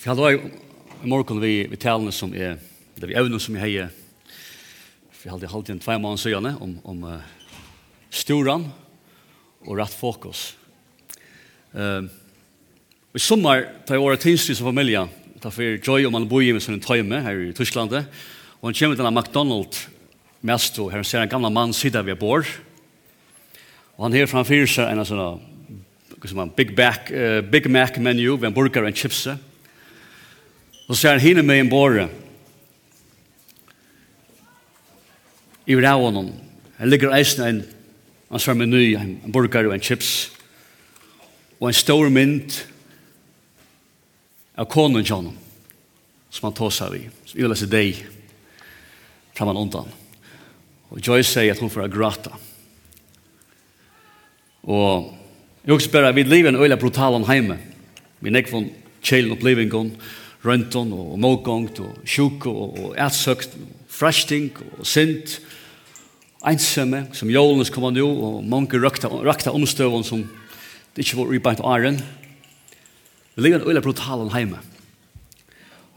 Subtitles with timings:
[0.00, 2.54] Vi hadde i morgen vi, vi talene som er,
[2.96, 3.88] det vi evne som er heier,
[5.20, 7.26] vi hadde halvt inn tve måneder siden om, om uh,
[8.08, 8.64] storan
[9.66, 10.54] og rett fokus.
[11.76, 12.08] Uh,
[13.12, 15.02] I sommer tar jeg året tinslig som familie,
[15.36, 18.78] tar for Joy og man bor i med sånne tøyme her i Tyskland, og han
[18.80, 19.84] kommer til en McDonald's
[20.40, 22.48] mest, og her ser en gamla mann sida ved bord,
[23.98, 25.44] og han her framfyrer seg en sånn
[26.24, 29.49] som Big, back, uh, Big Mac menu, med en burger og en chipset,
[30.90, 32.08] Og så er han hinne med en båre.
[35.66, 36.32] I vil av honom.
[36.80, 37.60] Her ligger eisen en,
[38.30, 40.32] han svarer med ny, en burger og en chips.
[41.60, 42.58] Og en stor mynd
[44.58, 45.36] av konen til honom.
[46.30, 47.04] Som han tås av i.
[47.22, 48.00] Som vil lese deg.
[49.38, 49.90] Framman undan.
[50.90, 52.34] Og Joyce sier at hun får grata.
[54.66, 55.12] Og
[55.62, 57.60] jeg husker bare, vi lever en øyla brutal om heime.
[58.18, 58.72] Vi nekker nekvån
[59.06, 59.94] kjelen opplevingen.
[59.94, 65.38] Og rønton og målgångt og sjuk og ætsøkt og frashting og sint
[66.46, 70.24] einsame som jólens kommer nu og mange røkta, røkta omstøvun som
[70.96, 72.00] det ikke var ribeint åren
[73.34, 74.58] vi ligger en øyla brutalen heime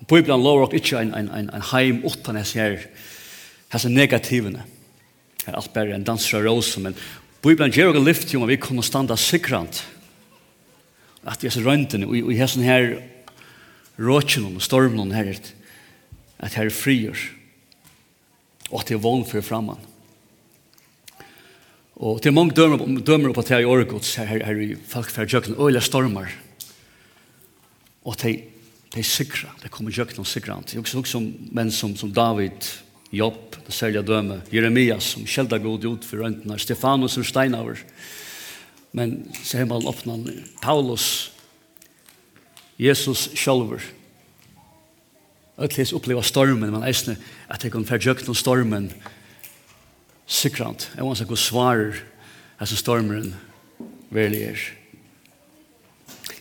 [0.02, 2.78] og Bibelen lover ok ikke en, en, en, en heim utan hans her
[3.70, 4.64] hans negativene
[5.45, 6.98] her alt bare en danser av rose men
[7.44, 9.82] Bibelen gjør og lyft jo om vi kunne standa sikrant.
[11.28, 12.94] At disse røntene og i hessen her
[13.99, 15.16] råkjen og stormen og
[16.44, 17.17] at her er frier,
[18.72, 19.80] og at det er vogn for framman.
[21.95, 24.59] Og det er mange dømer, dømer på at det er i åregods, her, her, her
[24.59, 26.31] i folk jøkken, øyla stormer,
[28.03, 28.53] og det
[28.94, 30.59] de sikra, det kommer jøkken og sikra.
[30.61, 32.67] Det er også, som menn som, som David,
[33.14, 37.81] Jobb, det særlige døme, Jeremias, som kjelda god ut for røntene, Stefanus som Steinauer,
[38.94, 41.33] men så har man åpnet Paulus,
[42.80, 43.84] Jesus sjálfur.
[45.58, 47.18] Ötlis uppleva stormen, men eisne
[47.52, 48.88] at det kan ferdjøkt noen stormen
[50.26, 50.89] sikrant.
[50.95, 52.00] Jeg vansker god svarer
[52.60, 53.33] her stormen
[54.14, 54.64] verlig er.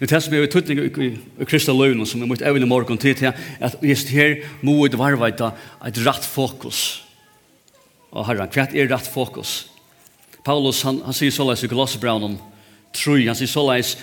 [0.03, 3.21] Det er det som er ututning i Krista Løvn som er mot evne morgon tid
[3.21, 5.53] til, at just her må vi varvaita
[5.87, 7.03] et rett fokus.
[8.11, 9.69] Og herran, hva er rett fokus?
[10.43, 12.35] Paulus, han, han sier såleis i Glossbraunen,
[12.97, 13.95] tror han sier såleis,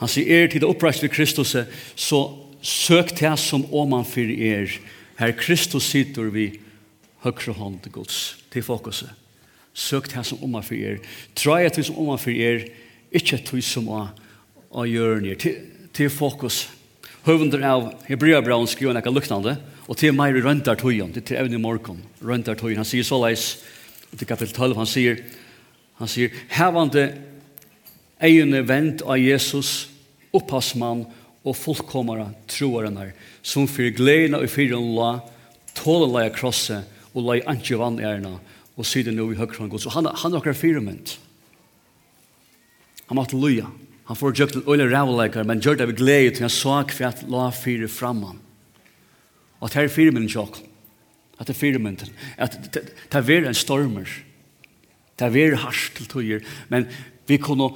[0.00, 1.56] Han sier er til det oppreist ved Kristus,
[1.96, 2.20] så
[2.64, 4.72] søk til som om åman for er.
[5.18, 6.48] Her Kristus sitter vi
[7.22, 9.10] høyre hånd til Guds, til fokuset.
[9.74, 10.98] Søk til som om åman for er.
[11.34, 12.66] Trai til som om åman for er,
[13.14, 14.06] ikke til som å,
[14.70, 15.38] å gjøre ned.
[15.42, 15.60] Til,
[15.94, 16.64] til fokus.
[17.24, 19.54] Høvender av Hebrea Braun skriver noe luktande,
[19.88, 22.80] og til meg røntar tøyen, det er til evne i morgen, røntar tøyen.
[22.82, 23.46] Han sier så leis,
[24.14, 25.22] til kapittel 12, han sier,
[26.00, 27.06] han sier, hevande
[28.24, 29.90] Egene vent av Jesus,
[30.34, 31.04] opphavsmann
[31.44, 33.10] og fullkomara troarene,
[33.44, 35.18] som for gledene og fyrir la,
[35.76, 38.38] tåle leia krosset og leia antje vann ærna,
[38.74, 39.84] og siden nå i høyre Guds.
[39.84, 41.18] Så han, han er akkurat firement.
[43.10, 43.68] Han måtte loja.
[44.08, 47.08] Han får gjøkt til øyne rævleikere, men gjør det vi glede til en sak for
[47.08, 48.40] at la fire framman.
[49.60, 50.58] Og det her er firementen tjokk.
[51.38, 52.10] At det er firementen.
[52.36, 52.82] At det
[53.14, 54.10] er en stormer.
[55.18, 56.44] Det er hardt til tøyer.
[56.68, 56.88] Men
[57.28, 57.70] vi kunne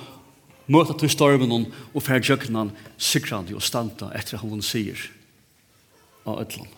[0.69, 5.01] møta til stormen og fer jøknan sikrande og standa etter at hun sier
[6.29, 6.69] av ødlan.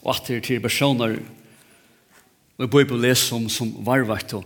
[0.00, 1.18] Og at det er til personer
[2.60, 4.44] og jeg bør på les som, som varvart og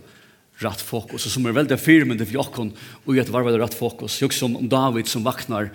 [0.63, 2.69] rett fokus, og som er veldig firmende for jokken
[3.03, 4.21] og gjør varvart og rett fokus.
[4.21, 5.67] Jeg som om David som vaknar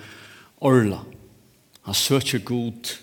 [0.57, 1.03] orla.
[1.85, 2.95] Han søker god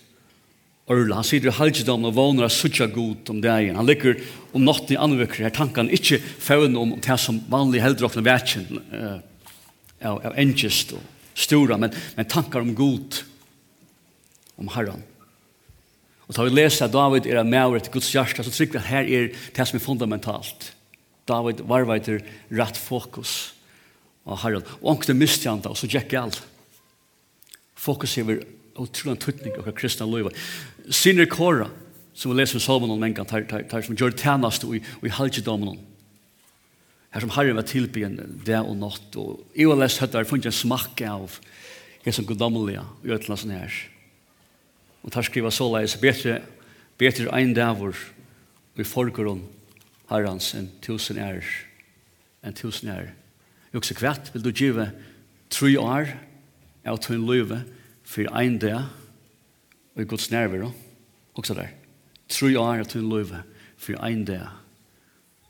[0.88, 3.76] Orla, han sitter i halvdom og vågner av suttja god om dagen.
[3.76, 4.22] Han ligger
[4.56, 9.18] om natten i anvekker her tankene, ikke fevn om det som vanlig heldrokkene vetjen uh,
[10.00, 11.04] av, av engest og
[11.38, 13.20] stora, men, men tankar om god,
[14.56, 15.04] om herran.
[16.28, 18.84] Og da vi leser at David er av maver etter Guds hjärsta, så trykker vi
[18.84, 20.72] at her er det som er fundamentalt.
[21.28, 23.36] David varvaiter rett fokus
[24.24, 24.64] av herran.
[24.80, 26.40] Og ankte mistjanta, og så gikk alt.
[27.76, 28.40] Fokus er
[28.84, 30.34] utrolig tøtning av kristne løyve.
[30.94, 31.70] Sinner Kåra,
[32.18, 34.82] som vi leser i Salmon om enka, tar, tar, tar som gjør tjenest og i,
[35.06, 35.78] i halvdamen.
[37.14, 39.16] Her som Herren var tilbyen det og natt.
[39.18, 41.38] Og jeg har lest høytter, jeg funnet en smakke av
[42.04, 43.74] det som goddommelige i ødelandsen her.
[45.04, 46.42] Og tar skriva så leis, betre,
[47.00, 47.96] betre ein dævor
[48.78, 49.46] i forgrunn
[50.12, 51.44] herrens enn tusen er,
[52.46, 53.12] enn tusen er.
[53.74, 54.88] Jo, så kvett, vil du give
[55.52, 56.14] tre år
[56.88, 57.62] av tunn løyve,
[58.08, 58.88] for ein dag
[59.96, 60.70] og i Guds nærvær
[61.38, 61.74] også der
[62.32, 63.44] tru år til løyve
[63.78, 64.48] for ein dag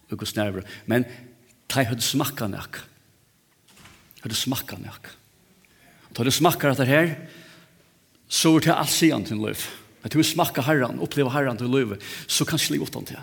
[0.08, 1.06] og i Guds nærvær men
[1.70, 2.82] ta høyde smakka nek
[4.24, 5.12] høyde smakka nek
[6.10, 7.14] og ta høyde smakka det her
[8.28, 12.00] så er det alt sian til løyve at du smakka herran oppleva herran til løyve
[12.28, 13.22] så kan slik åttan til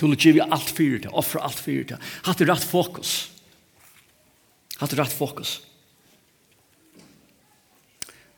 [0.00, 3.28] til å gi alt fyrir til offra alt fyrir til hatt rett fokus.
[4.80, 5.58] Hatt rett fokus.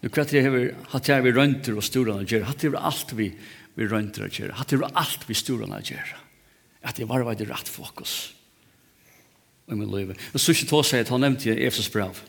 [0.02, 2.40] Nu kvart jag har hatt jag vi rönter och stora och gör.
[2.40, 3.32] Hatt jag allt vi
[3.74, 4.48] vi rönter och gör.
[4.48, 6.16] Hatt jag allt vi stora och gör.
[6.82, 8.32] Att det var vad det rätt fokus.
[9.66, 10.18] Och min liv.
[10.32, 12.20] Och så ska jag säga att han nämnde i Efesos brev.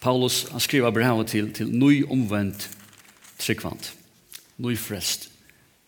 [0.00, 2.76] Paulus han skriver brev till till ny omvänt
[3.36, 3.96] tryckvant.
[4.56, 5.30] Ny frälst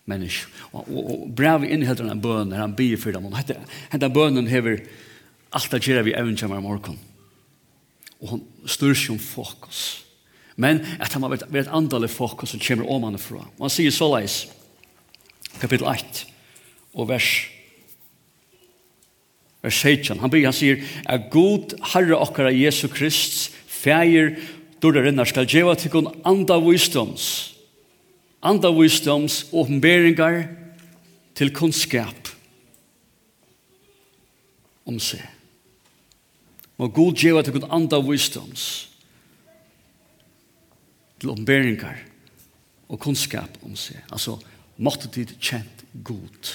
[0.05, 0.47] människa.
[0.57, 3.25] Och, och, och brev innehåller en bön när han ber för dem.
[3.25, 3.37] Och
[3.91, 4.83] den bönen hever
[5.49, 6.99] allt att göra vi även kommer morgon.
[8.19, 9.53] Och han styrs om fokus.
[9.59, 10.06] Fokus
[10.57, 13.43] men at han har vært, vært andalig folk som kommer om han fra.
[13.57, 14.39] Og han sier så leis,
[15.61, 16.25] kapittel 1,
[16.97, 17.29] og vers
[19.67, 20.19] vers 16.
[20.21, 24.35] Han, han sier, er god herre okkara Jesu Krist, feir,
[24.83, 27.55] dårdarinnar skal djeva til kun anda visdoms,
[28.45, 30.45] anda visdoms, åpenberingar
[31.37, 32.31] til kunnskap
[34.87, 35.23] om seg.
[36.77, 38.87] Må god djeva til kun anda visdoms,
[41.19, 41.99] til omberingar
[42.87, 43.99] og kunnskap om seg.
[44.13, 44.37] Altså,
[44.77, 46.53] måtte dit kjent god.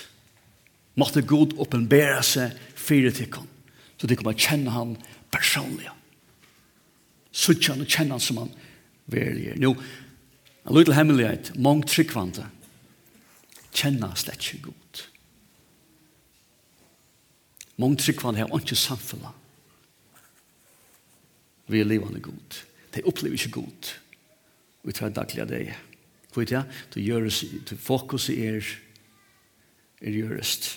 [1.01, 3.49] Måtte god oppenbæra seg fire tikkon,
[3.97, 4.97] så de kommer kjenne han
[5.33, 5.89] personlig.
[7.33, 8.53] Suttja han og kjenne han som han
[9.13, 9.61] verlig er.
[9.61, 9.73] Nå,
[10.63, 12.45] en liten hemmelighet, mange tryggvante,
[13.73, 15.07] kjenne han slett ikke god.
[17.81, 19.41] Mange tryggvante har ikke samfunnet.
[21.73, 22.63] Vi er livande god.
[22.93, 23.93] De opplever ikke god
[24.83, 25.73] vi tar daglig av deg.
[26.33, 28.71] Hvor det er, du gjøres, du fokuset er,
[30.01, 30.71] er gjørest.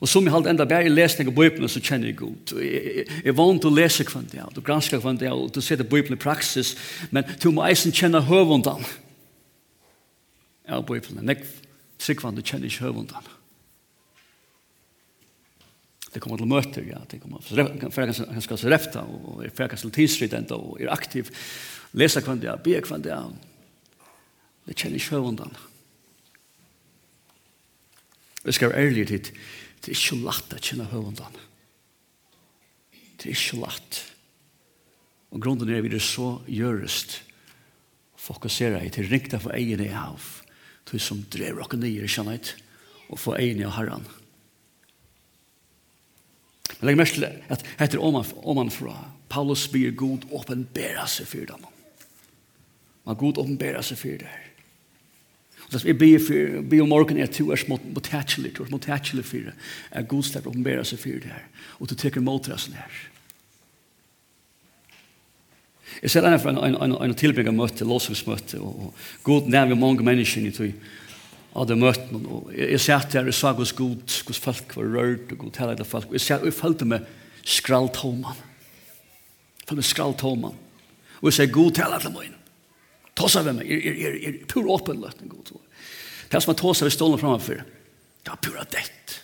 [0.00, 2.56] Og som jeg halte enda bare i lesning av Bibelen, så kjenner jeg godt.
[2.58, 5.60] Jeg, er vant til å lese hva det er, du gransker hver dag, og du
[5.64, 6.74] ser det Bibelen i praksis,
[7.14, 8.84] men du må eisen kjenne høvundan
[10.64, 11.24] Ja, Bibelen.
[11.28, 11.44] Nek,
[12.00, 13.20] sikkvann, du kjenner ikke høvundan.
[13.20, 13.43] Høvundan
[16.14, 17.40] det kommer til møter, ja det kommer
[17.90, 21.30] för jag ska så räfta och är för jag ska tidsrit og er är aktiv
[21.92, 23.30] läsa kvant ja be kvant ja
[24.64, 25.56] det känner jag undan
[28.44, 29.20] Jag skal være ærlig til
[29.84, 31.44] det er ikke lagt å kjenne høvendene.
[33.20, 34.00] Det er ikke lagt.
[35.32, 37.22] Og grunden er vi det så gjørest
[38.16, 40.20] fokusere i til rikta for egen i hav
[40.88, 42.54] til som drev dere nye kjennet
[43.08, 44.04] og for egen i herren.
[44.04, 44.23] Herren.
[46.84, 48.02] Jeg legger mest til at heter
[48.44, 48.94] omanfra.
[49.32, 51.62] Paulus blir god åpenbæra seg for dem.
[53.06, 54.50] Man god åpenbæra seg for dem.
[55.64, 58.68] Og så jeg ber for, ber om morgen er to er små tætselig, to er
[58.68, 58.78] små
[59.24, 59.54] for det.
[59.90, 61.48] Er god slett åpenbæra seg for dem.
[61.80, 63.00] Og du teker mot det sånn her.
[66.02, 68.94] Jeg ser en, en, en, en tilbygget møte, låsungsmøte, og, og
[69.24, 70.92] god nærmere mange mennesker i tog
[71.54, 72.26] av det møtt noen.
[72.26, 75.54] Og jeg, jeg satt her og sa hos god, hos folk var rørt og god
[75.54, 76.10] taler hele folk.
[76.10, 77.06] Og jeg, satt, og jeg følte meg
[77.44, 78.40] skralt homan.
[79.60, 80.56] Jeg følte meg skralt homan.
[81.20, 82.26] Og jeg sier god taler til meg.
[82.26, 82.40] mine.
[83.14, 83.70] Tåsa ved meg.
[83.70, 85.54] Jeg, er, er, er pur åpenløtt en god.
[86.28, 87.62] Det er som jeg tåsa ved stålen framfor.
[88.24, 89.20] Det er pura dett.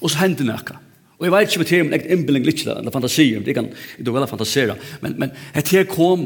[0.00, 0.78] Og så hendte nekka.
[1.20, 3.66] Og jeg vet ikke om det er en egen innbildning litt, eller fantasi, det kan
[3.98, 4.76] jeg vel fantasera.
[5.04, 6.22] Men, men et her kom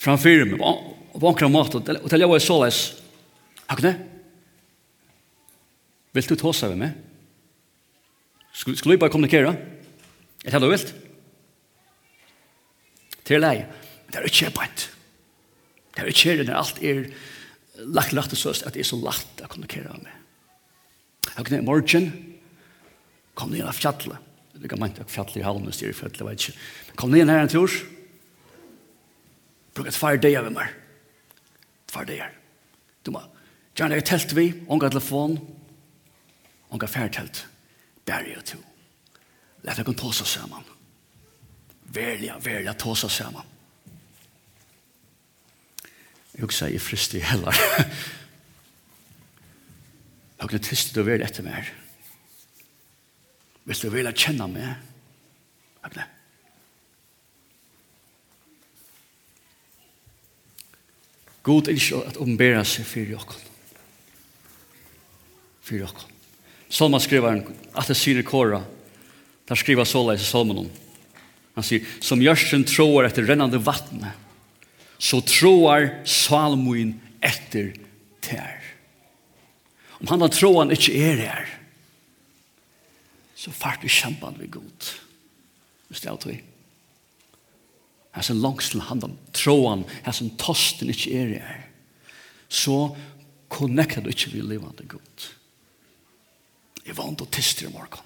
[0.00, 0.62] framfor meg,
[1.12, 2.80] og på ankra mat, og til jeg var såleis,
[3.72, 3.92] Agne,
[6.12, 6.96] vil du ta seg meg?
[8.52, 9.54] Skulle vi bare kommunikere?
[10.44, 10.90] Er det du vilt.
[13.24, 13.62] Til deg,
[14.10, 14.88] det er ikke bare
[15.92, 17.06] Det er ikke det når alt er
[17.92, 20.12] lagt lagt og søst, at det er så lagt å kommunikere med.
[21.38, 22.10] Agne, morgen,
[23.38, 24.16] kom ned av fjallet.
[24.52, 26.58] Det kan man ikke fjallet i halmen, styrer fjallet, jeg vet ikke.
[27.00, 27.72] Kom ned her en tur,
[29.72, 30.81] bruk et fire day av meg
[31.92, 32.32] for det er.
[33.04, 33.20] Du må
[33.76, 35.36] gjerne et telt vi, unga telefon,
[36.72, 37.44] unga færtelt,
[38.08, 38.60] bære jeg to.
[39.62, 40.64] Læt dere ta seg sammen.
[41.92, 43.52] Verlig, verlig, ta seg sammen.
[46.32, 47.56] Jeg husker jeg frist i heller.
[50.42, 51.68] Jeg kunne tyste du vil etter meg.
[53.62, 54.72] Hvis du vil kjenne meg,
[55.84, 56.06] jeg kunne
[61.42, 63.40] God er ikke at ombæra seg for dere.
[65.62, 66.08] For dere.
[66.72, 68.62] Salma skriver at det sier kåra.
[69.48, 70.70] Der skriver Sola i salmen om.
[71.58, 74.14] Han sier, som gjørsten tror etter rennende vattnet,
[75.02, 77.74] så tråar salmoen etter
[78.24, 78.62] tær.
[80.00, 81.50] Om han har tråan ikke er her,
[83.36, 84.88] så fart i kjempan vi god.
[85.90, 86.38] Hvis det er alt vi.
[88.12, 91.62] Her som langs til langslen handan, tråan, som tosten ikke er i her,
[92.52, 92.94] så
[93.48, 95.28] konnekter du ikke vi levande godt.
[96.84, 98.04] Jeg vant og tister i morgen.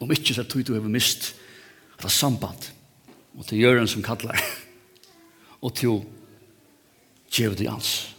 [0.00, 1.34] Om ikke så tog du hever mist
[2.02, 2.68] det samband
[3.36, 4.36] og til gjøren som kallar
[5.64, 6.02] og til
[7.32, 8.12] djevet det hans.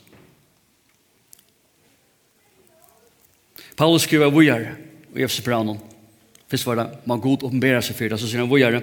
[3.77, 4.71] Paulus skriver vujar
[5.13, 5.77] i Efsebrannon.
[6.49, 8.81] Fyrst var det, man god åpenbæra seg fyrir det, så sier han vujar det,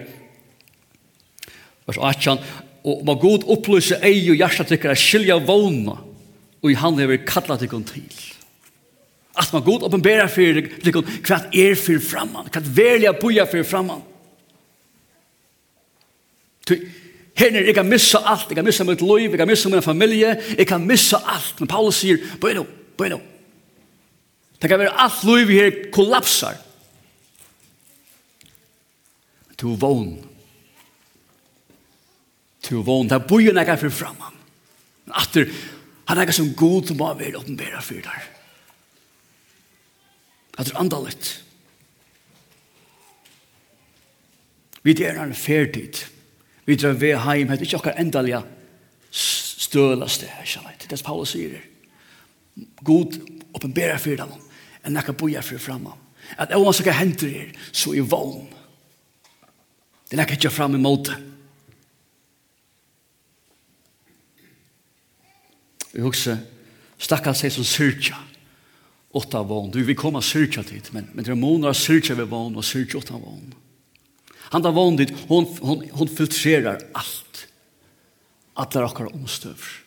[1.88, 2.38] vers 18,
[2.84, 5.96] og må god opplyse ei og hjertet tykker er skilja vågna,
[6.64, 8.08] og i han hever kallat tykker til.
[9.34, 14.04] At man god oppenbera fyrir tykker hva er fyrir framman, hva velja boja fyrir framman.
[17.34, 20.36] Herne, jeg kan missa alt, jeg kan missa mitt liv, jeg kan missa min familie,
[20.54, 21.56] jeg kan missa alt.
[21.58, 22.62] Men Paulus sier, bøy nå,
[22.96, 23.18] bøy nå.
[24.62, 26.54] Det kan være alt liv her kollapsar.
[29.60, 30.14] Du vågn
[32.64, 33.08] til vogn.
[33.10, 34.32] Det er bojen jeg for framme.
[35.04, 35.50] Men atter,
[36.08, 38.30] han er som god som må være åpenbæra for der.
[40.58, 41.30] At det er andalet.
[44.84, 46.04] Vi er en ferdid.
[46.64, 47.48] Vi drar ved heim.
[47.48, 48.50] Det er ikke akkurat akkur
[49.10, 50.78] stølast det her, kjallet.
[50.78, 51.60] Det er det Paulus sier.
[52.84, 53.16] God
[53.54, 54.34] åpenbære for dem.
[54.84, 55.94] En nekka boja for framme.
[56.38, 58.48] At det er hva som henter her, så er vogn.
[60.08, 61.16] Det er nekka ikke fram i måte.
[65.94, 66.40] Vi husker,
[66.98, 68.18] stakkars seg som syrkja,
[69.14, 69.70] åtta vån.
[69.74, 72.98] Du, vil kommer syrkja dit, men, men det er måneder syrkja ved vån og syrkja
[72.98, 73.54] åtta vån.
[74.54, 77.46] Han tar vån dit, hon, hon, hon filtrerar allt.
[78.58, 79.80] Alla okkar omstøver.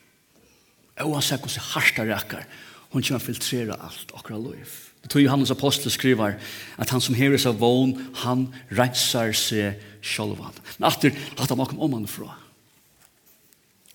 [1.05, 2.47] Oavsett hvordan harsta rækkar,
[2.89, 4.71] hon kommer filtrera allt okkar liv.
[5.03, 6.39] Det tror Johannes apostel skriver
[6.81, 10.55] at han som heres av vån, han rensar seg sjolvan.
[10.79, 12.33] Men atter, at han makom om han fra.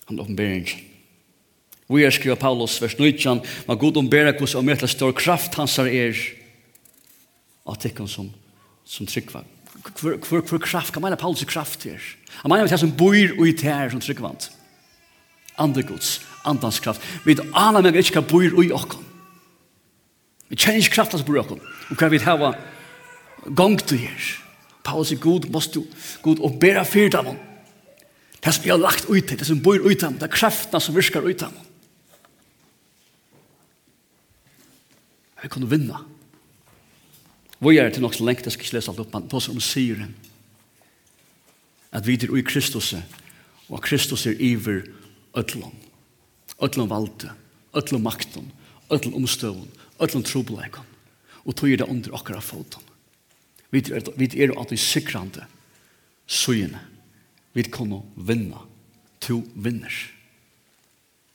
[0.07, 0.92] Han åpenbering.
[1.93, 5.59] Vi er skriver Paulus, vers 19, «Ma god om bera berekos om møtla stor kraft
[5.61, 6.17] hans er
[7.67, 8.31] av tikkun som,
[8.85, 9.45] som tryggva».
[9.83, 12.01] Hvor, hvor, hvor kraft, hva mener Paulus kraft er?
[12.43, 14.51] Han mener det som bor og i tær som tryggvant.
[15.61, 17.03] Andre gods, andans kraft.
[17.25, 19.09] Vi vet alle meg ikke hva bor og i okkon.
[20.53, 21.63] Vi kjenner ikke kraften som bor i okkon.
[21.91, 22.53] Og hva vi hava
[23.59, 24.31] gong til her.
[24.85, 25.83] Paulus er god, måst du,
[26.23, 27.39] god, og bera fyrt av hon.
[28.43, 30.35] Det som vi har lagt ut til, det som bor ut av hon, det er
[30.35, 31.69] kraftene som virkar ut av hon.
[35.43, 36.05] Vi kunne vinna.
[37.63, 39.49] Vi er til nok så lengt, jeg skal ikke lese alt opp, men det tås
[39.51, 40.15] om syren.
[41.93, 42.93] At vi er i Kristus,
[43.69, 44.83] og at Kristus er iver
[45.37, 45.75] ødlom.
[46.63, 47.33] Ødlom valgte,
[47.77, 48.53] ødlom makten,
[48.91, 49.69] ødlom omstøvn,
[50.01, 50.89] ødlom trobeleikon.
[51.45, 52.83] Og tog er det under okkara foten.
[53.71, 55.47] Vi er, vi er at vi sikrande
[56.27, 56.81] søyene.
[57.55, 58.63] Vi kunne vinna.
[59.21, 59.93] To vinner.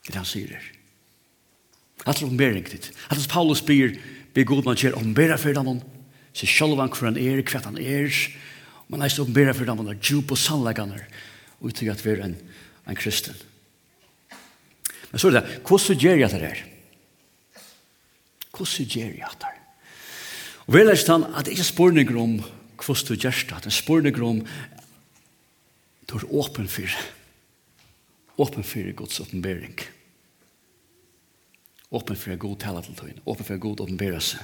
[0.07, 0.76] Det er han sier her.
[2.07, 2.87] Alt er ombering dit.
[3.11, 3.97] Alt er Paulus byr,
[4.33, 5.81] byr god man kjer ombera fyrir dem,
[6.31, 8.21] se sjálvan hver han er, hver han er,
[8.87, 11.01] man er ombera fyrir dem, er djup og sannleggande,
[11.59, 12.37] og uttrykk at vi er en,
[12.87, 13.35] en kristen.
[15.11, 16.63] Men så er det, hvordan gjør jeg det her?
[18.55, 19.59] Hvordan gjør jeg det her?
[20.67, 22.39] Og vi lærte han at det ikke er spørninger om
[22.77, 24.41] hvordan du gjør det, det er spørninger om
[26.07, 26.97] du er åpen for,
[28.37, 29.75] åpen for Guds åpenbering.
[29.75, 29.96] Åpen
[31.91, 34.43] åpen for god tala til tøyen, åpen for god åpenbæra seg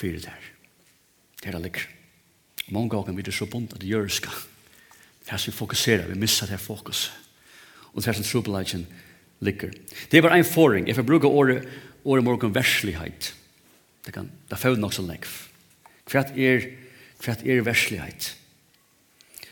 [0.00, 0.46] fyrir der.
[1.40, 1.86] Det er det ligger.
[2.70, 4.32] Mange ganger blir det så bunt at det gjør skal.
[5.24, 7.10] Det er som vi fokuserer, vi misser det fokus.
[7.92, 8.86] Og det er som trobelagen
[9.40, 9.74] ligger.
[10.10, 11.68] Det var en foring, jeg får bruke året,
[12.04, 13.34] året morgen verslighet.
[14.06, 15.26] Det kan, det er nok så lekk.
[16.10, 16.70] Hva er,
[17.20, 18.34] hva er verslighet?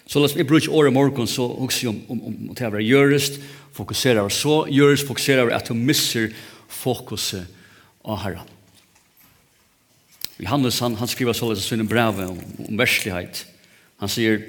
[0.08, 3.34] Så låt vi bruke året morgen, så också om, om, om om det er gjørest,
[3.76, 6.30] fokusera på så, gjørest, fokusera på att du misser
[6.68, 7.44] fokuset
[8.04, 8.48] av Herren.
[10.38, 13.44] Johannes han, han skriver så lite sin brev om, om verslighet.
[14.00, 14.40] Han sier,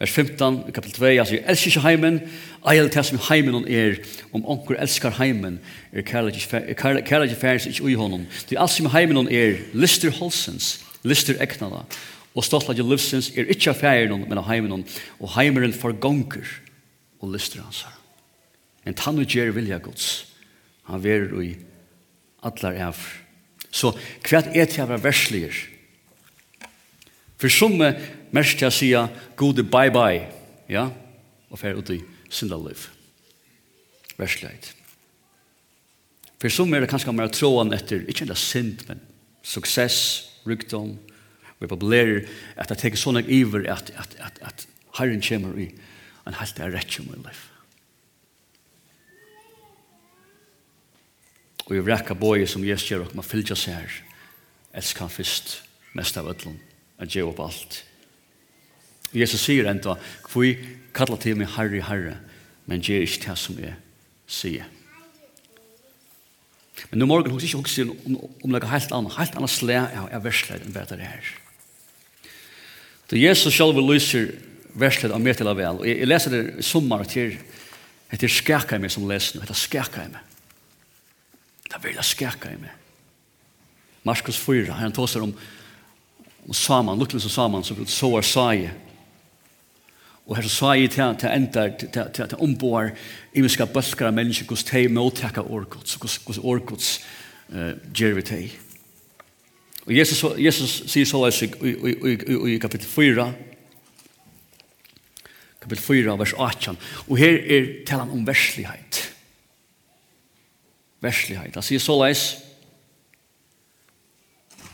[0.00, 2.20] vers 15 kapitel 2, han sier, «Elsker ikke heimen,
[2.64, 4.00] eilt det som heimen er,
[4.32, 5.58] om onker elskar heimen,
[5.92, 8.24] er kärlek i färds inte ui honom.
[8.48, 11.84] Det är som heimen er, lister holsens, lister eknada,
[12.36, 14.84] Og stoltleik livsens er ikke av færen, men av heimen,
[15.18, 16.46] og heimeren forgonger
[17.20, 17.84] og lyster hans.
[18.84, 20.28] Men tann og gjer vilja gods.
[20.88, 21.50] Han verer i
[22.46, 23.00] allar av.
[23.70, 23.92] Så
[24.24, 25.50] hva er til å være verslige?
[27.38, 28.88] For som mest til å si
[29.38, 30.24] gode bye-bye,
[30.72, 30.88] ja,
[31.48, 32.88] og fer ut i synda liv.
[34.18, 34.72] Verslighet.
[36.38, 39.00] For som er det kanskje mer troen etter, ikke enda synd, men
[39.46, 40.00] suksess,
[40.46, 40.96] rykdom,
[41.58, 44.66] Vi populerer at det teker sånne iver at, at, at, at
[44.98, 45.70] Herren kommer i
[46.28, 47.40] en helt er rett som i liv.
[51.68, 53.98] Og i rekka bøye som Jesus gjør, man fylgja seg her,
[54.76, 55.58] elsker han først,
[55.96, 56.56] mest av ødlen,
[57.00, 57.82] at gjør opp alt.
[59.12, 59.96] Jesus sier enda,
[60.28, 60.48] hvor
[60.96, 62.16] kallar til meg herre, herre,
[62.68, 63.76] men gjør ikke det som jeg
[64.28, 64.68] sier.
[66.90, 69.78] Men nu morgen hos ikke hos om, om, om noe helt annet, helt annet slæ
[69.82, 71.30] av ja, verslet enn bedre det her.
[73.08, 74.34] Så Jesus selv lyser
[74.78, 75.80] verslet av mer til av vel.
[75.80, 77.36] Og jeg, jeg leser det i sommer til
[78.12, 79.44] etter skakka i meg som leser nå.
[79.44, 80.36] Etter skakka i meg.
[81.68, 82.74] Det er veldig skakka meg.
[84.08, 85.32] Markus 4, her han tåser om,
[86.46, 88.70] om Saman, lukkelig som Saman, som så er Saie.
[90.28, 92.92] Og her så sa jeg til til endar, til til han omboer,
[93.32, 96.94] i vi skal bølkara mennesker, hos teg mottekka årgods, hvordan årgods
[97.96, 98.67] gjør vi til
[99.88, 102.16] Og Jesus, Jesus sier så løs i, i, i,
[102.52, 103.24] i kapittel 4,
[105.62, 106.76] kapittel 4, vers 18,
[107.06, 108.98] og her er talen om verslighet.
[111.00, 111.56] Verslighet.
[111.56, 112.26] Han sier så løs,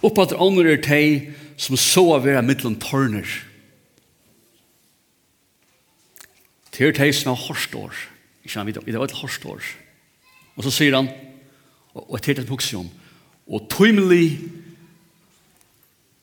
[0.02, 1.30] oppad ånder er teg
[1.62, 3.38] som så av vera middelen tørner.
[6.74, 8.02] Det er teg som er hårstår.
[8.42, 9.62] Ikke han vet, det er et hårstår.
[10.58, 11.06] Og så sier han,
[11.94, 12.90] og, og det er det han hukser om,
[13.46, 14.63] og tøymelig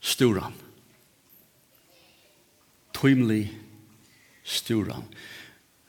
[0.02, 0.54] sturan.
[2.94, 3.52] Tøymlig
[4.44, 5.06] sturan.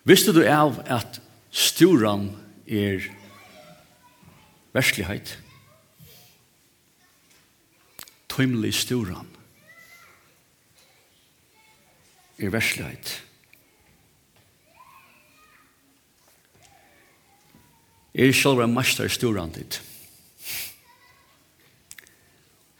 [0.04, 2.30] Visste du av at sturan
[2.66, 3.04] er
[4.72, 5.36] verslighet?
[8.32, 9.28] Tøymlig sturan
[12.38, 13.18] er verslighet.
[18.14, 19.82] Jeg er selv en master i sturan dit.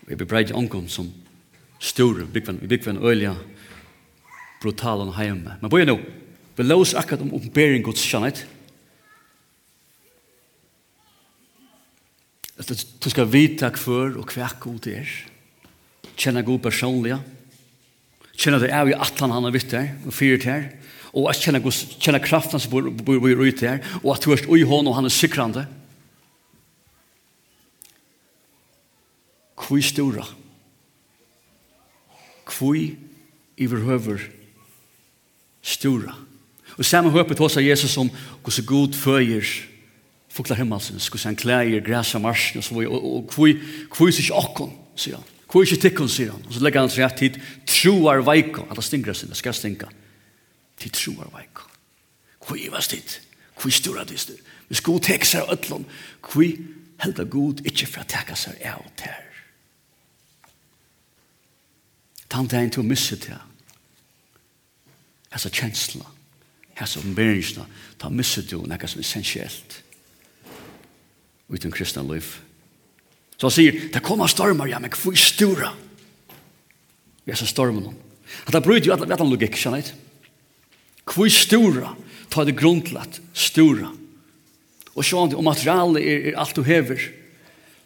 [0.08, 1.12] Jeg bebreid ungdom som
[1.82, 3.34] stor byggven, ølja.
[4.62, 5.42] Brutal on heim.
[5.60, 5.98] Men bøyer nå,
[6.56, 8.44] vi lås akkurat om bearing Guds kjannhet.
[12.60, 15.08] At du skal vite hver og hver god er.
[16.12, 17.16] Kjenne god personlig
[18.36, 20.68] Kjenne det er jo atlan han har vitt der og fyrt her.
[21.12, 21.60] Og at kjenne,
[22.00, 23.82] kjenne kraften som bor, bor, bor ut her.
[24.00, 25.66] Og at du er i hånd og han er sikrande.
[29.62, 30.24] Hvor stora?
[30.24, 30.41] Stora?
[32.52, 32.96] kvui
[33.56, 34.20] iverhøver
[35.62, 36.14] stura.
[36.78, 38.10] Og samme høpet hos av Jesus om
[38.44, 39.44] hos god føyer
[40.32, 43.58] fuklar himmelsens, hos han klæger, græs av marsen, og så var og kvui,
[43.92, 45.26] kvui sig okkon, sier han.
[45.52, 46.46] Kvui sig tikkon, sier han.
[46.48, 47.36] Og så legger han seg at hit,
[47.68, 49.90] troar det alla sin, det skal stinga,
[50.80, 51.68] til troar veikon.
[52.40, 53.20] Kvui vas dit,
[53.60, 54.32] kvui stura dit,
[54.68, 55.84] hvis god tek seg av ötlon,
[56.24, 56.56] kvui
[57.04, 59.31] helda god, ikkje fra teka seg av ter.
[62.32, 63.36] Tant det er en til å misse til.
[65.32, 66.06] Hessa kjensla,
[66.80, 67.66] hessa omberingsna,
[68.00, 69.82] ta misse til nekka som essensielt
[71.52, 72.24] uten kristna liv.
[73.36, 75.72] Så han sier, det kommer stormar, ja, men hvor stora
[77.26, 77.98] er så stormen om.
[78.46, 79.92] At han bryter jo at han logikk, kjenner jeg.
[81.12, 81.92] Hvor stora
[82.32, 83.90] ta det grunnlatt, stora.
[84.92, 87.02] Og så om og materialet er, er alt du hever.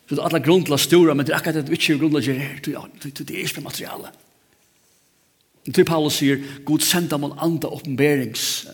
[0.07, 2.39] Så det er alle grunnlatt stora, men det er akkurat at du ikke er gjør
[2.39, 2.61] her.
[2.63, 4.23] det er ikke materialet.
[5.67, 8.67] Det er Paulus sier, Gud sender man anda oppenberings,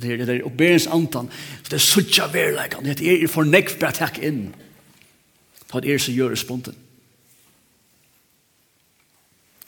[0.00, 1.28] det er, det er oppenberingsandan,
[1.66, 4.46] det er suttja verleikan, det er for nekv bare takk inn.
[5.68, 6.76] for Det er så gjør responden.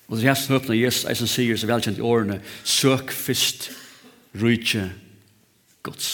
[0.09, 3.69] Og det er hans nøpna Jesus, jeg som sier så velkjent i årene, søk fyrst
[4.41, 4.89] rydtje
[5.87, 6.09] gods.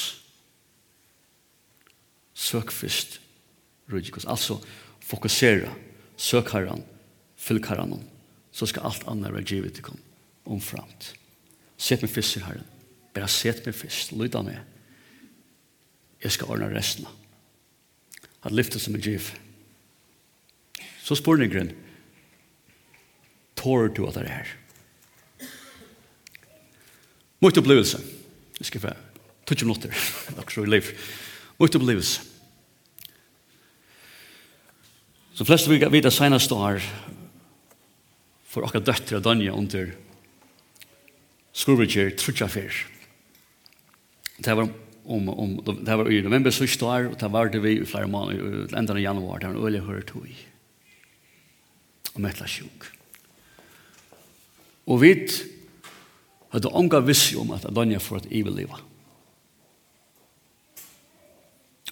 [2.35, 3.20] Søk fyrst
[3.92, 4.29] rydtje gods.
[4.29, 4.59] Altså,
[5.07, 5.70] fokusera,
[6.16, 6.83] søk herran,
[7.38, 8.02] fylk herran,
[8.52, 10.02] så skal alt annet være givet til kom
[10.46, 11.12] omframt.
[11.76, 12.64] Sett meg fyrst, herre.
[13.14, 14.14] Bare sett meg fyrst.
[14.16, 14.61] Lyda meg.
[16.22, 17.09] Jeg skal ordne resten.
[18.42, 19.32] At lyfte som en giv.
[21.04, 21.74] Så spør den grunn.
[23.56, 24.54] Tårer du at det er her?
[27.44, 28.00] Mot opplevelse.
[28.59, 28.94] Jeg skal få
[29.46, 29.92] tutsi minutter.
[30.37, 30.90] Takk Akkurat i liv.
[31.61, 32.24] Mot opplevelse.
[35.37, 36.80] Så flest vi vet at senast år
[38.48, 39.90] for akkurat døtter av Danja under
[41.56, 42.82] skurvitjer trutja fyr.
[44.44, 44.68] Det var
[45.06, 48.10] om, om, det var i november sørste år, og det var det vi i flere
[48.10, 50.26] måneder, i enden av januar, det var en øyelig høyre tog
[52.14, 52.88] Og mettla sjuk.
[54.86, 55.12] Og vi
[56.52, 58.74] hadde ånga vissi om at Adonja får et evig liv.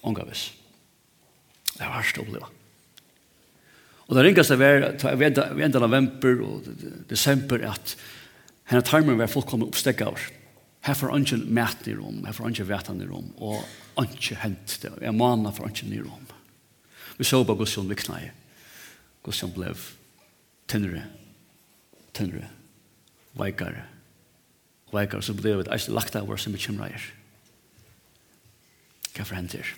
[0.03, 0.51] Ånga vissi.
[1.75, 2.51] Det var hardt å oppleva.
[4.05, 6.67] Og det ringast det var, vi enda november og
[7.09, 7.95] desember, at
[8.65, 9.67] Henne tarmen var fullkomne
[10.05, 10.21] av.
[10.85, 13.63] Her får ønsken mæt i rom, her får ønsken vætan i rom, og
[14.01, 14.91] ønsken hent det.
[15.01, 16.25] Jeg maner for ønsken i rom.
[17.17, 18.29] Vi så på Gudsjon vikna i.
[19.25, 19.71] Gudsjon ble
[20.69, 21.05] tynnere,
[22.13, 22.49] tynnere,
[23.37, 23.85] veikere,
[24.93, 27.09] veikere, så ble det ikke lagt av oss som vi kommer her.
[29.15, 29.73] Hva for henter?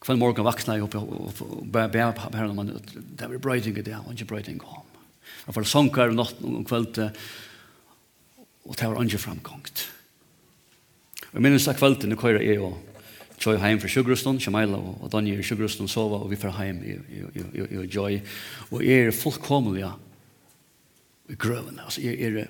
[0.00, 4.14] Hver morgen vakna jeg opp og bæ på her, det var brøyding i det, og
[4.14, 4.86] ikke brøyding om.
[5.46, 7.02] Jeg får sankar om natten og kveld,
[8.70, 9.82] og det var ikke framgångt.
[11.34, 12.78] Og minnes av kvelden, nå kører jeg og
[13.40, 16.94] Joy heim fra Sjøgrøsten, Shamaila og Daniel i Sjøgrøsten sova, og vi får heim i,
[17.16, 18.20] i, i, i Joy.
[18.70, 19.88] Og jeg er fullkomlig
[21.30, 22.46] i grøven, altså jeg er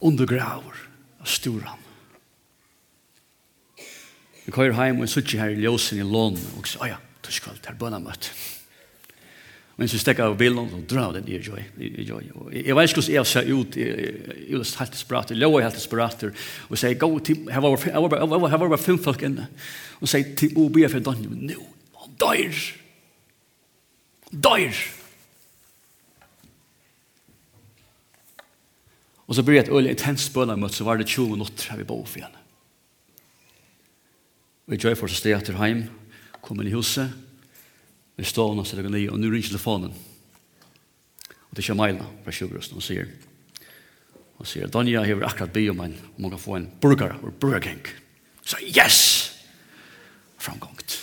[0.00, 0.84] undergraver
[1.20, 1.86] av storan.
[4.44, 7.66] Vi kører heim og jeg sitter her i ljósen i lån, og så, ja, tuskvalt,
[7.68, 8.32] her bøna møtt.
[9.78, 11.60] Men så stekka av bilen og dra den i joy.
[11.78, 14.08] Jeg vet ikke hvordan jeg ser ut, jeg
[14.50, 16.24] er helt desperat, jeg lover helt desperat,
[16.66, 19.46] og sier, gå til, her var bare fem folk inne,
[20.02, 21.66] og sier til OB for Daniel, nå,
[22.02, 22.64] han dør!
[24.34, 24.82] Dør!
[29.28, 31.86] Og så blir det et øyelig intens bønnermøtt, så var det 20 minutter her vi
[31.86, 32.42] bor for henne.
[34.66, 35.86] Og jeg gjør for å stå etter hjem,
[36.42, 37.14] kom inn i huset,
[38.18, 39.92] Vi står nå, sier det og nå ringer telefonen.
[41.48, 43.12] Og det er ikke Maila fra sjukhusen og sier,
[44.38, 47.14] og sier, Donja, jeg vil akkurat be om en, om man kan få en burger,
[47.22, 47.80] og Burger King.
[48.42, 48.98] Så yes!
[50.38, 50.98] Framgångt.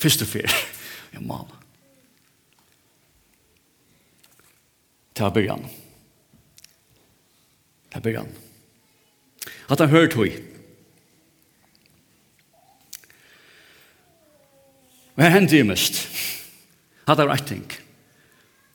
[0.00, 0.48] Første fyr,
[1.14, 1.48] jeg mal.
[5.18, 5.64] Ta byrjan.
[7.92, 8.30] Ta byrjan.
[9.68, 10.30] At han hørt høy,
[15.18, 16.04] Og her hendte jeg mest.
[17.08, 17.66] Hadde jeg rett ting.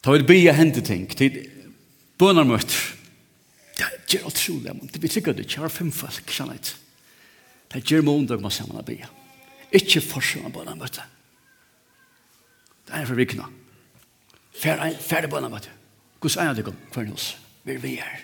[0.03, 1.07] Ta vil bia hendte ting.
[1.07, 1.39] til
[2.19, 2.75] bønner møtt.
[3.77, 4.73] Det gjør alt trolig.
[4.91, 5.55] Det blir sikkert ikke.
[5.55, 6.75] Jeg har fem folk, kjenner jeg.
[7.71, 9.07] Det er gjør måndag man sammen av bia.
[9.71, 10.99] Ikke forsøk av bønner møtt.
[12.83, 13.47] Det er for vikna.
[14.53, 15.71] Færre bønner møtt.
[16.19, 17.33] Guds eier det om kvern hos.
[17.63, 18.21] Vi er vi her.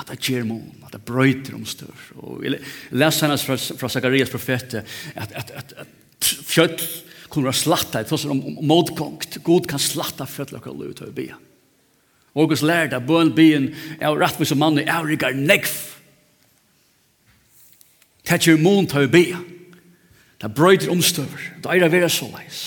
[0.00, 0.84] At det gjør mån.
[0.86, 1.92] at det brøyter om stør.
[2.16, 4.84] Og jeg leser hennes fra fra Zacharias profete
[5.14, 5.86] at, at, at, at,
[6.24, 6.80] fjøtt,
[7.32, 9.40] kunne være slatta, det er om modgångt.
[9.44, 11.30] God kan slatta fødla og lov til å be.
[12.36, 15.80] Og hos lærda, bøn, byen, er rettvis og mann, i rikar negf.
[18.22, 19.24] Det er ikke mån til å be.
[20.40, 21.50] Det er brøyder omstøver.
[21.60, 22.62] Det er å være så leis.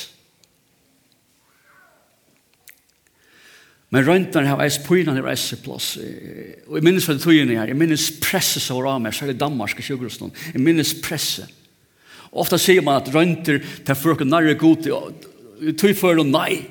[3.93, 5.93] Men røntnar har eis pynan i eis plås.
[6.67, 9.37] Og jeg minnes hva det tøyene her, jeg minnes presse som var av meg, særlig
[9.39, 10.49] Danmark i 20 Jeg minnes presse.
[10.53, 11.64] Jeg minnes presse
[12.35, 14.89] Ofta sier man at røynter til folk og nærre god,
[15.79, 16.65] tog for og nei.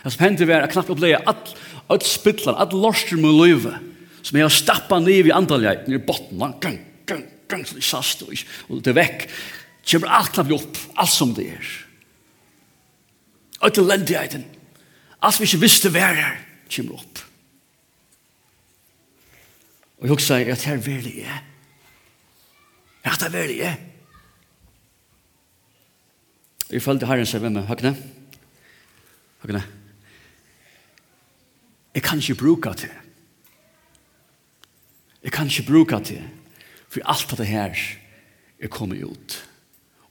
[0.00, 1.52] Det som hender er at knappt oppleie at
[1.92, 3.74] alt spittler, at lorster med løyve,
[4.22, 7.84] som er har stappa ned i andalje, ned i botten, gang, gang, gang, så det
[7.84, 8.32] sast, og
[8.68, 9.28] og det er vekk.
[9.88, 11.70] Kjemmer alt knappt opp, alt som det er.
[13.64, 14.44] Alt elendigheten,
[15.20, 17.24] alt vi ikke visste hver er, kjemmer opp.
[19.98, 21.38] Og jeg husker at her vil jeg.
[23.04, 23.87] At her vil jeg.
[26.68, 27.68] Jeg følte herren seg med meg.
[27.68, 27.94] Høgne?
[29.44, 29.62] Høgne?
[31.96, 32.90] Jeg kan ikke bruke det.
[35.24, 36.20] Jeg kan ikke bruke det.
[36.88, 37.80] For alt av det her
[38.60, 39.38] er kommet ut.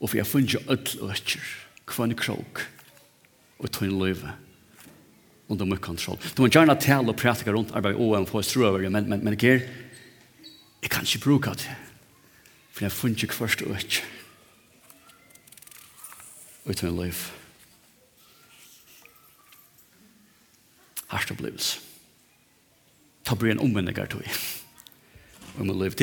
[0.01, 1.53] Og for jeg funnet ødel og økker.
[1.87, 2.65] Kvann krok.
[3.61, 4.33] Og tog en løyve.
[5.47, 6.19] Under mye kontroll.
[6.35, 8.91] Du må gjerne tale og prate rundt arbeid og en få strå over det.
[8.91, 9.61] Men, men, men jeg,
[10.81, 11.71] jeg kan ikke bruke det.
[12.73, 14.16] For jeg funnet kvart og økker
[16.67, 17.19] ut min liv.
[21.07, 21.79] Harst opplevelse.
[23.23, 24.23] Ta bry en omvendigar tog.
[25.59, 25.95] Om min liv.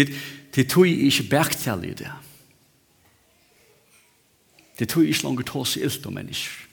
[0.55, 2.13] Det tog jeg ikke bergtall i det.
[4.79, 6.65] Det tog jeg ikke langer tås i ilt om mennesker.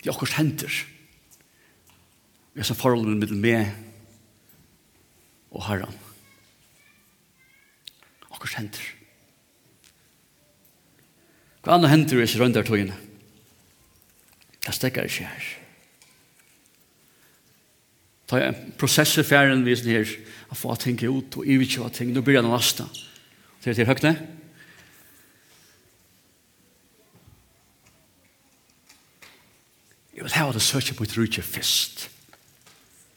[0.00, 0.72] Det er akkurat henter.
[2.54, 3.70] Vi har så forholdet med meg
[5.50, 5.96] og herren.
[8.30, 9.03] Akkurat henter.
[11.64, 12.96] Hva annet hender hvis ikke rundt der togene?
[14.64, 15.50] Det stekker ikke her.
[18.28, 20.08] Ta en prosess i ferden vi her,
[20.52, 22.86] å få ting ut, og ivet ikke ting, nå blir det noe lasta.
[23.64, 24.14] Det er til høyne.
[30.14, 32.08] Jeg vil ha det søkje på et rutje fyrst.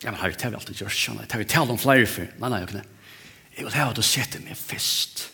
[0.03, 1.29] Ja, men herre, det har vi alltid gjort, skjønner jeg.
[1.29, 2.29] Det har vi talt om flere før.
[2.41, 2.83] Nei, nei, høyne.
[3.57, 5.27] Jeg vil ha det søkje meg fyrst.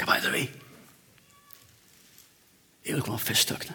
[0.00, 0.44] Hva mener vi?
[0.48, 0.61] Hva mener vi?
[2.86, 3.74] Jeg vil komme først tøkne.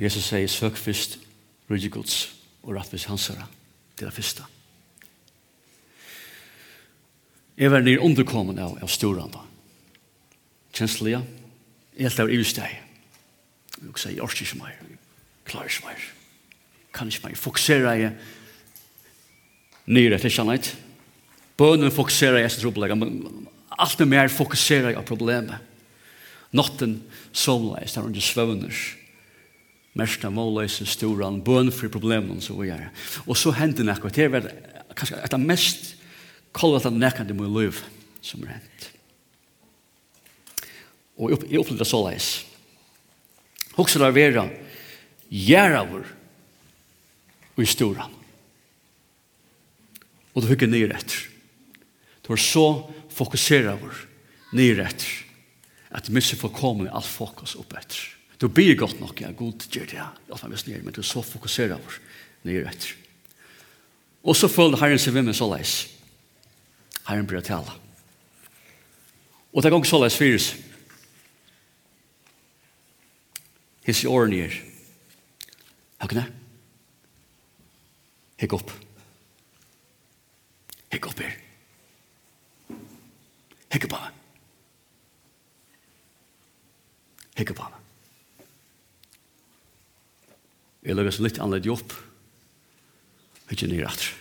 [0.00, 1.18] Jesus sier, søk først
[1.70, 2.22] rydde gods
[2.62, 3.46] og rettvis hansere
[3.96, 4.46] til det første.
[7.60, 9.42] Jeg var nere underkommen av, av storene.
[10.72, 11.20] Kjenslige,
[11.98, 12.78] jeg tar i steg.
[13.80, 14.96] Jeg sier, jeg orker ikke mer, jeg
[15.50, 16.06] klarer ikke mer.
[16.96, 18.14] Kan ikke mer, fokuserer jeg
[19.90, 20.72] nere til kjennhet.
[21.60, 23.48] Bønnen fokuserer jeg troblegger, men
[23.80, 25.60] alt mer fokuserer jeg av problemet.
[26.56, 27.02] Notten
[27.36, 28.78] somleis, der under svøvner.
[29.98, 32.88] Mest av måløse storan, bøn for problemene så vi er.
[33.26, 34.48] Og så hender nekko, det er
[34.96, 35.94] kanskje et av mest
[36.56, 37.82] kollet av nekkende mot liv
[38.24, 38.86] som er hent.
[41.20, 42.30] Og jeg opplevde så leis.
[43.76, 44.46] Hoksa der vera,
[45.28, 46.06] gjerraver
[47.56, 48.16] og i storan.
[50.32, 51.26] Og du hukker nyr etter
[52.30, 52.66] var så
[53.10, 54.06] fokuserar vår
[54.54, 55.26] nere etter
[55.90, 57.98] at det misse forkommer all fokus opp etter.
[58.38, 61.22] Du blir godt nok, ja, god gjør det, ja, alt man visst men du så
[61.26, 61.98] fokuserar vår
[62.46, 62.94] nere etter.
[64.22, 65.74] Og så følger Herren seg ved meg så leis.
[67.08, 67.74] Herren blir å tale.
[69.50, 70.52] Og det er gong så leis fyrs.
[73.88, 74.54] Hins i åren her.
[76.04, 76.28] Høgne.
[78.40, 78.74] Hikk opp.
[80.92, 81.24] Hikk opp her.
[81.26, 81.49] Hikk opp her.
[83.70, 84.12] Hekke på det.
[87.40, 87.76] Hekke på det.
[90.88, 91.94] Jeg lager så litt annerledes jobb.
[93.52, 94.16] Ikke nye retter.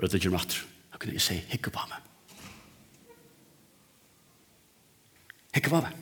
[0.00, 0.60] Og det er ikke.
[0.90, 2.06] Da kunne jeg si, hekke på meg.
[5.56, 5.98] Hekke på meg.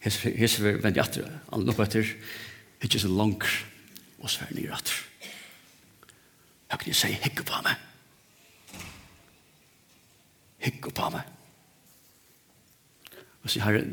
[0.00, 2.08] Hesse var vendt etter, han loppa etter,
[2.80, 3.44] ikke så langt,
[4.18, 4.96] og så er nye retter.
[6.70, 7.74] Da kan jeg si, hikke på meg.
[10.60, 11.36] Hikke på meg.
[13.42, 13.84] Og sier, herre,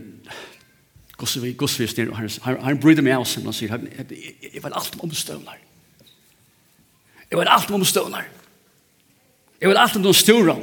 [1.17, 4.75] gosser vi, gosser vi snir, og herren bryder meg av seg, og sier, jeg vet
[4.75, 5.63] alt om omstøvnar.
[7.31, 8.27] Jeg vet alt om omstøvnar.
[9.61, 10.55] Jeg vet alt om de store.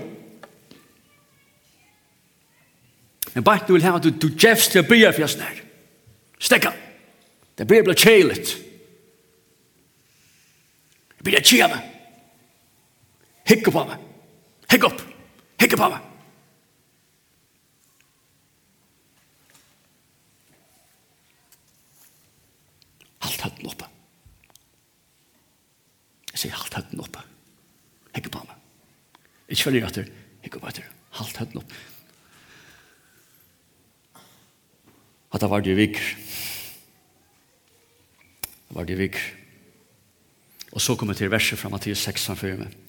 [3.35, 5.65] Men bare du vil ha at du gjevst til å bryr for jeg snir.
[6.39, 6.71] Stekka.
[7.59, 8.55] Det blir blir kjelet.
[11.19, 11.94] Det blir kjelet.
[13.45, 14.01] Hikka på meg.
[14.73, 15.01] Hikka opp.
[15.61, 16.11] Hikka på meg.
[23.25, 23.89] Alt hatt den oppe.
[26.33, 27.25] Jeg sier alt hatt den oppe.
[28.17, 28.57] Hikka på meg.
[29.49, 30.09] Ikke følger etter.
[30.45, 30.89] Hikka på etter.
[31.21, 31.83] Alt hatt den oppe.
[35.35, 36.11] At det var det vikker.
[38.69, 39.25] Det var det vikker.
[40.75, 42.81] Og så kommer til verset fra Mattias 6, han fører med.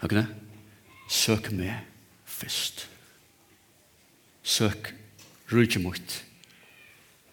[0.00, 0.26] Hørte det?
[1.10, 1.74] Søk meg
[2.24, 2.86] først.
[4.42, 4.94] Søk
[5.52, 6.16] rydde mot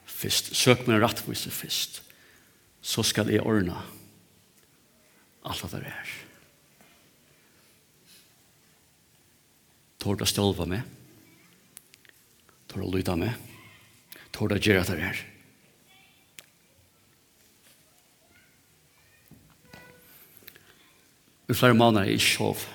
[0.06, 0.52] først.
[0.56, 2.02] Søk meg rettvise først.
[2.82, 3.78] Så skal jeg ordne
[5.48, 6.14] alt det er.
[10.04, 10.84] Tårda stolva meg.
[12.68, 13.34] Tårda lyda meg.
[14.36, 15.24] Tårda gjøre det er.
[21.48, 22.66] i flere måneder jeg ikke sov.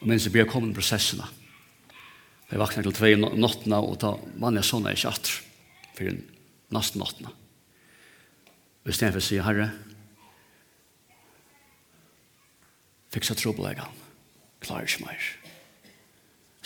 [0.00, 1.28] Og mens jeg blir kommet i prosessene.
[2.50, 5.38] Jeg vakner til tvei nottene, og da vann jeg sånn jeg ikke atter,
[5.96, 6.18] for
[6.74, 7.32] nesten nottene.
[8.82, 9.70] Og i stedet for å si, Herre,
[13.14, 13.96] fiksa trobelegan,
[14.64, 15.30] klarer ikke mer.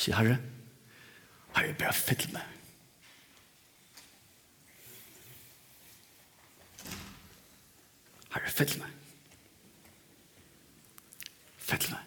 [0.00, 0.40] Si, Herre,
[1.54, 2.52] Herre, bare fyll meg.
[8.34, 9.05] Herre, fyll meg
[11.66, 12.02] fettlene.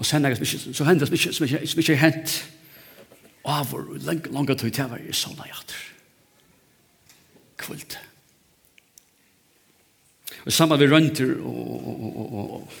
[0.00, 2.36] Og sen er det så hender det som ikke, som ikke er hent
[3.44, 5.82] over langt tog til å være i sånne hjerter.
[7.60, 7.98] Kvult.
[10.46, 12.78] Og sammen vi rønter og, og, og, og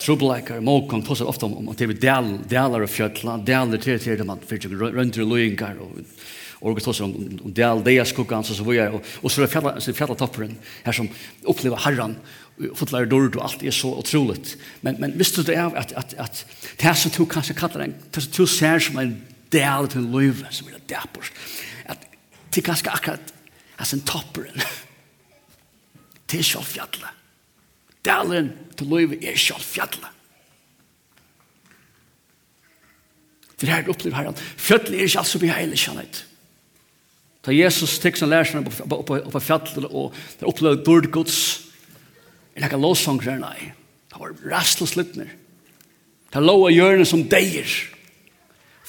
[0.00, 3.98] trobleikar, måkon, påstår ofte om, om at det er delar og av fjøtla, deler til
[4.00, 5.98] til man at vi rønter og løyngar og
[6.60, 7.12] og vi tås om,
[7.56, 10.92] del, det er skuggan, så så vi er, og, så er fjalla, fjalla topperen her
[10.96, 11.08] som
[11.48, 12.18] opplever herran,
[12.74, 14.56] fotlar dörd och allt är så otroligt.
[14.80, 18.32] Men men visste du det är att att att som tog kanske kallar en tärsen
[18.32, 21.20] tog ser som en del till löv som är därpå.
[21.86, 21.98] Att
[22.50, 23.34] det kanske akkurat
[23.76, 24.60] as en topperen.
[26.26, 27.10] Det är så fjalla.
[28.02, 30.08] Dalen till löv är så fjalla.
[33.56, 34.34] Det här upplever herran.
[34.56, 36.24] Fjall är inte alls så behaglig kärlek.
[37.42, 41.59] Ta Jesus tek och lärsarna på på på fjallet og det upplever dörd Guds
[42.56, 43.72] er Jeg lakka her, nei.
[44.10, 45.30] Det var rastløs littner.
[46.30, 47.68] Det låa hjørne som deier.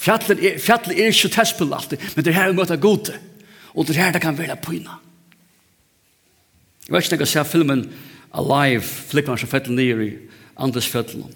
[0.01, 3.17] Fjallet er, fjallet er ikke testpillet alltid, men det er her vi møter gode.
[3.73, 4.97] Og det er her det kan være pyna.
[6.87, 7.83] Jeg vet ikke når jeg ser filmen
[8.33, 10.11] Alive, flipperen som fettel nyer i
[10.61, 11.29] Anders fettelen.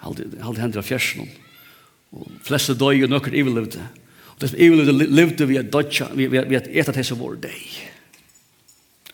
[0.00, 1.28] Halde hender av fjersen.
[2.10, 3.82] Og fleste døy og nøkker ivelevde.
[4.34, 7.66] Og det som ivelevde levde vi at dødja, vi at etat hese vår deg.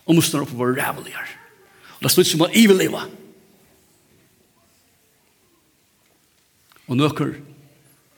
[0.07, 1.36] Og mustene oppe var ræveligere.
[1.97, 3.07] Og det slutt som å iveleva.
[6.87, 7.33] Og nøkker,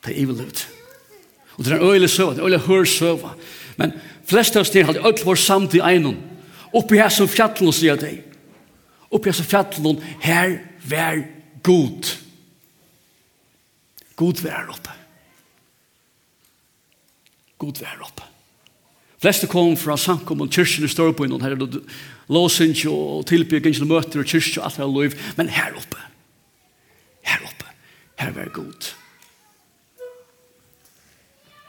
[0.05, 0.65] det er ivelevd.
[1.57, 3.35] Og det er en øyelig søva, det er en øyelig hør søva.
[3.79, 3.95] Men
[4.29, 6.19] flest av oss nere hadde alt vår samt i egnon.
[6.77, 8.25] Oppi her som fjallen, sier jeg
[9.09, 11.23] Oppi her som fjallen, her vær
[11.65, 12.11] god.
[14.19, 14.95] God vær oppe.
[17.59, 18.27] God vær oppe.
[19.19, 21.81] Fleste kom fra samkom og kyrkjen i Storbyen, og her er det
[22.31, 26.03] låsynk og tilbyggen og møter og kyrkje og alt her liv, men her oppe,
[27.27, 27.73] her oppe,
[28.21, 28.93] her var god.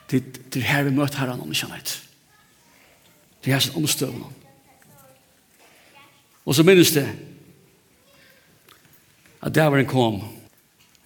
[0.09, 0.21] Det
[0.53, 1.99] det er her vi møter herren om kjennhet.
[3.41, 4.29] Det er her som omstøvende.
[6.45, 7.05] Og så minnes det
[9.39, 10.21] at der var en kom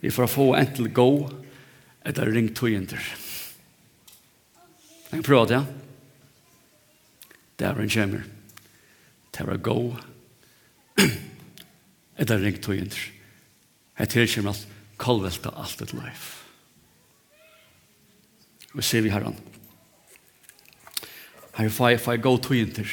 [0.01, 1.10] vi får få en til gå
[2.03, 3.03] etter ringtøyender.
[5.13, 5.83] Jeg prøver det, ja
[7.60, 8.24] der en kjemmer.
[9.34, 9.78] Det var gå.
[12.20, 12.76] Etter ring tog
[13.98, 16.30] Jeg Etter kommer alt kolvelta alt et liv.
[18.74, 19.38] Vi ser vi her herran.
[21.54, 22.88] Herre, far, far, gå tog inn Så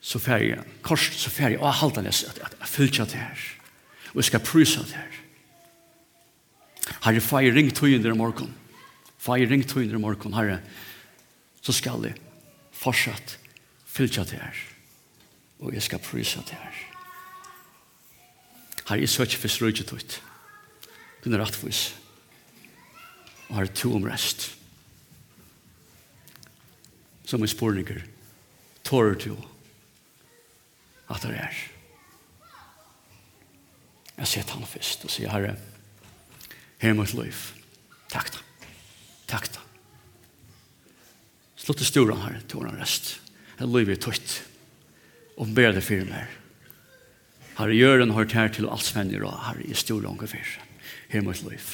[0.00, 3.44] Så færg, kors, så færg, og halda nes, at jeg fylkja til her.
[4.12, 5.20] Og jeg skal prysa til her.
[7.06, 8.50] Herre, fire, ring tog inn til morgon.
[9.18, 10.58] Fire, ring tog inn til morgon, herre.
[10.58, 10.93] Herre,
[11.64, 12.20] så skal jeg
[12.76, 13.38] fortsatt
[13.88, 14.58] fylltja til her.
[15.64, 16.80] Og jeg skal prysa til her.
[18.88, 20.18] Her er søkje for strøyget ut.
[21.22, 21.94] Kunne rettvis.
[23.48, 24.50] Og her er to om rest.
[27.24, 28.04] Som en spårninger.
[28.84, 29.38] Tårer til
[31.08, 31.54] at det er.
[34.18, 35.56] Jeg ser han først og sier, Herre,
[36.78, 37.46] her er mitt liv.
[38.12, 38.44] Takk da.
[39.32, 39.63] Takk da.
[41.64, 43.14] Slutt til storan her, tog han rest.
[43.56, 44.34] Jeg løyver i tøyt.
[45.40, 46.28] Og ber det for meg.
[47.56, 50.54] Herre, gjør en hørt her til alt svenner, og herre, i storan går for.
[51.08, 51.70] Her mot løyv.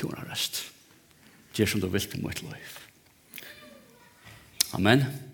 [0.00, 0.62] Tog han rest.
[1.54, 2.78] Gjør som du vil til mot Amen.
[4.72, 5.29] Amen.